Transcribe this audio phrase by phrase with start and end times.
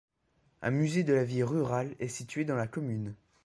[0.63, 3.13] Un musée de la vie rurale est situé dans la commune.